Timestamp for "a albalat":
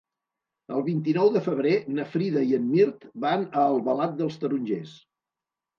3.51-4.21